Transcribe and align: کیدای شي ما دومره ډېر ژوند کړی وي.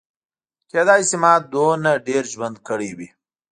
کیدای 0.71 1.01
شي 1.09 1.17
ما 1.23 1.33
دومره 1.53 1.91
ډېر 2.07 2.23
ژوند 2.33 2.55
کړی 2.67 2.89
وي. 2.97 3.09